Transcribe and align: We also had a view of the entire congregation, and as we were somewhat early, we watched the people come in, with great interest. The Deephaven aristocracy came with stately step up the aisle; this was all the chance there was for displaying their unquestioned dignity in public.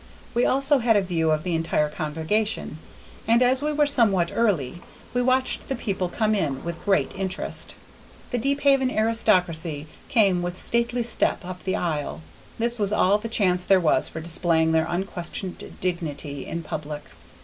We 0.33 0.47
also 0.47 0.79
had 0.79 0.95
a 0.95 1.01
view 1.03 1.29
of 1.29 1.43
the 1.43 1.53
entire 1.53 1.87
congregation, 1.87 2.79
and 3.27 3.43
as 3.43 3.61
we 3.61 3.71
were 3.71 3.85
somewhat 3.85 4.31
early, 4.33 4.81
we 5.13 5.21
watched 5.21 5.67
the 5.67 5.75
people 5.75 6.09
come 6.09 6.33
in, 6.33 6.63
with 6.63 6.83
great 6.85 7.13
interest. 7.13 7.75
The 8.31 8.39
Deephaven 8.39 8.89
aristocracy 8.89 9.85
came 10.09 10.41
with 10.41 10.59
stately 10.59 11.03
step 11.03 11.45
up 11.45 11.63
the 11.65 11.75
aisle; 11.75 12.21
this 12.57 12.79
was 12.79 12.91
all 12.91 13.19
the 13.19 13.29
chance 13.29 13.63
there 13.63 13.79
was 13.79 14.07
for 14.09 14.21
displaying 14.21 14.71
their 14.71 14.87
unquestioned 14.89 15.63
dignity 15.79 16.47
in 16.47 16.63
public. 16.63 17.03